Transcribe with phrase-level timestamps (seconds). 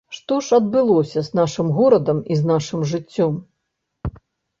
[0.17, 3.37] Што ж адбылося з нашым горадам і з нашым жыццём?